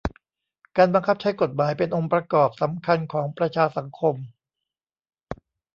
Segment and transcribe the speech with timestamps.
[0.77, 4.15] การบังคับใช้กฎหมายเป็นองค์ประกอบสำคัญของประชาสังคม